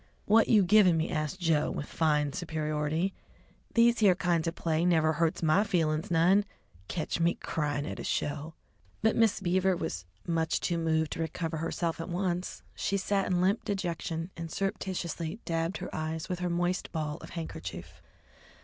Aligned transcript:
"What 0.25 0.47
you 0.49 0.63
givin' 0.63 0.97
me?" 0.97 1.11
asked 1.11 1.39
Joe, 1.39 1.69
with 1.69 1.85
fine 1.85 2.33
superiority. 2.33 3.13
"These 3.75 3.99
here 3.99 4.15
kinds 4.15 4.47
of 4.47 4.55
play 4.55 4.83
never 4.83 5.13
hurts 5.13 5.43
my 5.43 5.63
feelin's 5.63 6.09
none. 6.09 6.43
Catch 6.87 7.19
me 7.19 7.35
cryin' 7.35 7.85
at 7.85 7.99
a 7.99 8.03
show!" 8.03 8.55
But 9.03 9.15
Miss 9.15 9.39
Beaver 9.39 9.75
was 9.77 10.05
too 10.25 10.31
much 10.33 10.71
moved 10.71 11.11
to 11.11 11.19
recover 11.19 11.57
herself 11.57 12.01
at 12.01 12.09
once. 12.09 12.63
She 12.73 12.97
sat 12.97 13.27
in 13.27 13.41
limp 13.41 13.63
dejection 13.63 14.31
and 14.35 14.49
surreptitiously 14.51 15.37
dabbed 15.45 15.77
her 15.77 15.93
eyes 15.95 16.27
with 16.27 16.39
her 16.39 16.49
moist 16.49 16.91
ball 16.91 17.17
of 17.17 17.29
a 17.29 17.33
handkerchief. 17.33 18.01